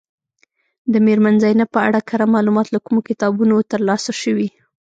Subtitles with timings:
[0.91, 4.47] د میرمن زینب په اړه کره معلومات له کومو کتابونو ترلاسه شوي.